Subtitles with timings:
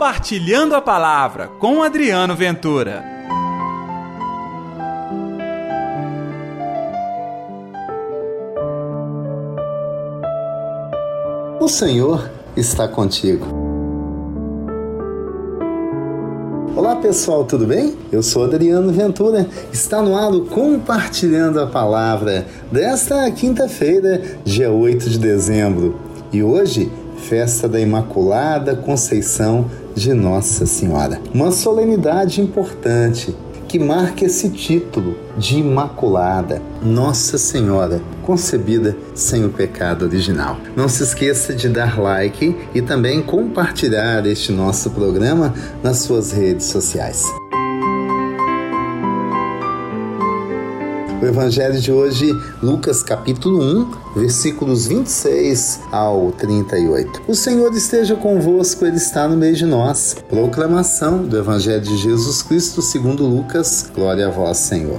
[0.00, 3.04] Compartilhando a Palavra com Adriano Ventura.
[11.60, 13.46] O Senhor está contigo.
[16.74, 17.94] Olá pessoal, tudo bem?
[18.10, 19.46] Eu sou Adriano Ventura.
[19.70, 26.00] Está no ar o Compartilhando a Palavra desta quinta-feira, dia 8 de dezembro.
[26.32, 26.90] E hoje
[27.20, 31.20] festa da Imaculada Conceição de Nossa Senhora.
[31.32, 33.36] Uma solenidade importante
[33.68, 40.56] que marca esse título de Imaculada, Nossa Senhora, concebida sem o pecado original.
[40.74, 46.66] Não se esqueça de dar like e também compartilhar este nosso programa nas suas redes
[46.66, 47.24] sociais.
[51.20, 57.20] O evangelho de hoje, Lucas capítulo 1, versículos 26 ao 38.
[57.28, 60.16] O Senhor esteja convosco, ele está no meio de nós.
[60.30, 63.90] Proclamação do evangelho de Jesus Cristo, segundo Lucas.
[63.94, 64.98] Glória a vós, Senhor.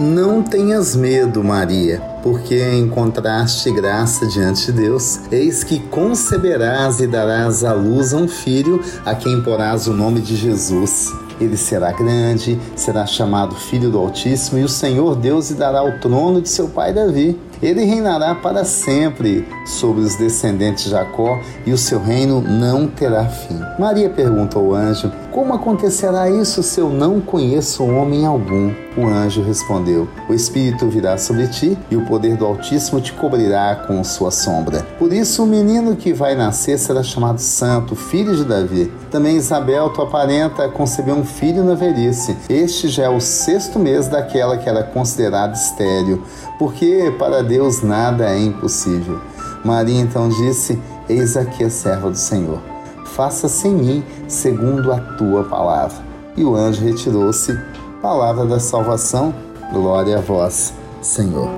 [0.00, 5.20] não tenhas medo, Maria, porque encontraste graça diante de Deus.
[5.30, 10.20] Eis que conceberás e darás à luz a um filho, a quem porás o nome
[10.20, 11.12] de Jesus.
[11.40, 15.98] Ele será grande, será chamado Filho do Altíssimo, e o Senhor Deus lhe dará o
[15.98, 17.38] trono de seu pai Davi.
[17.64, 23.24] Ele reinará para sempre sobre os descendentes de Jacó, e o seu reino não terá
[23.24, 23.58] fim.
[23.78, 28.70] Maria perguntou ao anjo: Como acontecerá isso se eu não conheço homem algum?
[28.98, 33.74] O anjo respondeu: O Espírito virá sobre ti, e o poder do Altíssimo te cobrirá
[33.86, 34.82] com sua sombra.
[34.98, 38.92] Por isso, o menino que vai nascer será chamado Santo, filho de Davi.
[39.10, 42.36] Também Isabel, tua parenta, concebeu um filho na velhice.
[42.48, 46.22] Este já é o sexto mês daquela que era considerada estéril,
[46.58, 49.20] porque para Deus nada é impossível.
[49.64, 50.78] Maria então disse:
[51.08, 52.60] Eis aqui a serva do Senhor.
[53.06, 56.04] Faça-se em mim segundo a tua palavra.
[56.36, 57.56] E o anjo retirou-se
[58.04, 59.34] Palavra da salvação,
[59.72, 61.48] glória a vós, Senhor.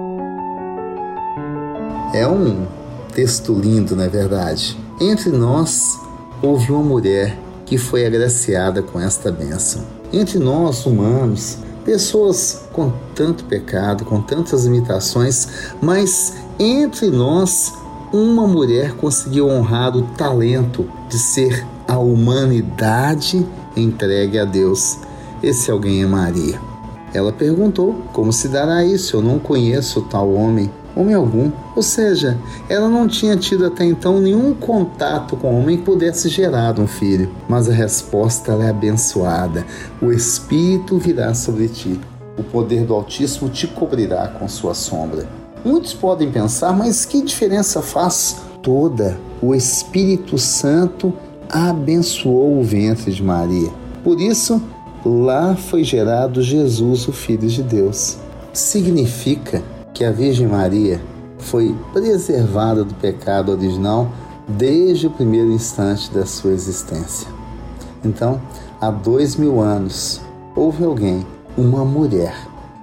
[2.14, 2.68] É um
[3.12, 4.78] texto lindo, não é verdade?
[5.00, 5.98] Entre nós
[6.40, 9.82] houve uma mulher que foi agraciada com esta bênção.
[10.12, 17.72] Entre nós, humanos, pessoas com tanto pecado, com tantas limitações, mas entre nós,
[18.12, 24.98] uma mulher conseguiu honrar o talento de ser a humanidade entregue a Deus
[25.42, 26.60] esse alguém é Maria.
[27.12, 29.16] Ela perguntou: Como se dará isso?
[29.16, 31.52] Eu não conheço tal homem, homem algum.
[31.76, 36.80] Ou seja, ela não tinha tido até então nenhum contato com homem que pudesse gerar
[36.80, 37.30] um filho.
[37.48, 39.64] Mas a resposta é abençoada:
[40.00, 42.00] O Espírito virá sobre ti,
[42.38, 45.28] o poder do Altíssimo te cobrirá com sua sombra.
[45.64, 48.36] Muitos podem pensar, mas que diferença faz?
[48.62, 49.18] Toda.
[49.42, 51.12] O Espírito Santo
[51.48, 53.70] abençoou o ventre de Maria.
[54.02, 54.62] Por isso,
[55.04, 58.16] lá foi gerado Jesus, o Filho de Deus.
[58.52, 59.62] Significa
[59.96, 61.00] que a Virgem Maria
[61.38, 64.12] foi preservada do pecado original
[64.46, 67.26] desde o primeiro instante da sua existência.
[68.04, 68.38] Então,
[68.78, 70.20] há dois mil anos,
[70.54, 71.26] houve alguém,
[71.56, 72.36] uma mulher,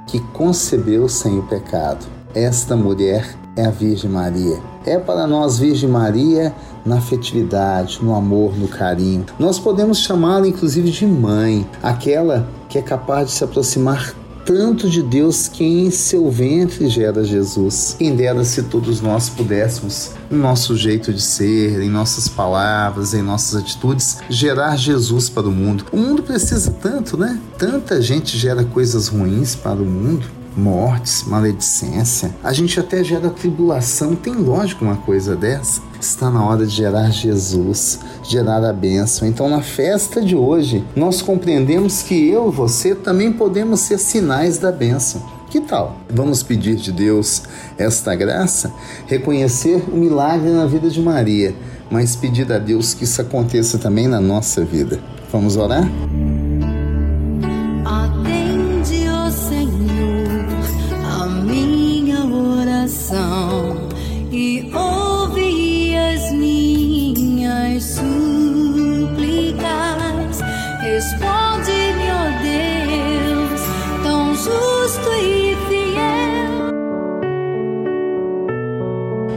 [0.07, 2.03] que concebeu sem o pecado.
[2.33, 4.59] Esta mulher é a Virgem Maria.
[4.83, 6.51] É para nós Virgem Maria
[6.83, 9.23] na afetividade, no amor, no carinho.
[9.37, 14.15] Nós podemos chamá-la inclusive de mãe, aquela que é capaz de se aproximar
[14.45, 17.95] tanto de Deus que em seu ventre gera Jesus.
[17.97, 23.21] Quem dera se todos nós pudéssemos, no nosso jeito de ser, em nossas palavras, em
[23.21, 25.85] nossas atitudes, gerar Jesus para o mundo.
[25.91, 27.39] O mundo precisa tanto, né?
[27.57, 32.35] Tanta gente gera coisas ruins para o mundo mortes, maledicência.
[32.43, 34.15] A gente até gera tribulação.
[34.15, 35.81] Tem lógico uma coisa dessa?
[35.99, 39.27] Está na hora de gerar Jesus, gerar a bênção.
[39.27, 44.57] Então, na festa de hoje, nós compreendemos que eu e você também podemos ser sinais
[44.57, 45.21] da bênção.
[45.49, 45.97] Que tal?
[46.09, 47.43] Vamos pedir de Deus
[47.77, 48.73] esta graça,
[49.05, 51.55] reconhecer o milagre na vida de Maria,
[51.91, 54.99] mas pedir a Deus que isso aconteça também na nossa vida.
[55.31, 55.87] Vamos orar?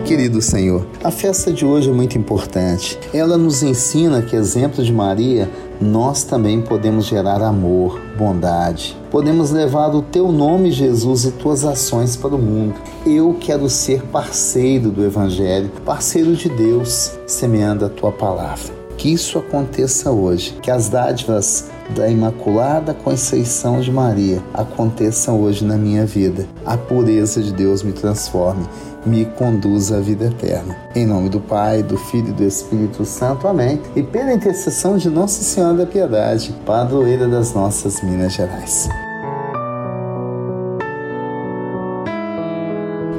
[0.07, 2.97] Querido Senhor, a festa de hoje é muito importante.
[3.13, 5.51] Ela nos ensina que, exemplo de Maria,
[5.81, 8.97] nós também podemos gerar amor, bondade.
[9.11, 12.77] Podemos levar o teu nome, Jesus, e tuas ações para o mundo.
[13.05, 18.73] Eu quero ser parceiro do Evangelho, parceiro de Deus, semeando a tua palavra.
[18.97, 25.77] Que isso aconteça hoje, que as dádivas da Imaculada Conceição de Maria aconteçam hoje na
[25.77, 26.47] minha vida.
[26.65, 28.65] A pureza de Deus me transforme
[29.07, 30.77] me conduza à vida eterna.
[30.95, 33.47] Em nome do Pai, do Filho e do Espírito Santo.
[33.47, 33.81] Amém.
[33.95, 38.89] E pela intercessão de Nossa Senhora da Piedade, padroeira das nossas Minas Gerais.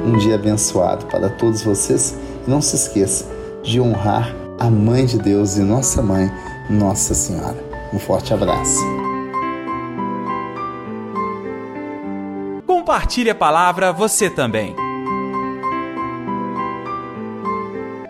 [0.04, 2.16] Um dia abençoado para todos vocês.
[2.46, 3.26] Não se esqueça
[3.62, 6.30] de honrar a Mãe de Deus e nossa Mãe,
[6.68, 7.56] Nossa Senhora.
[7.92, 8.80] Um forte abraço.
[12.66, 14.87] Compartilhe a palavra você também.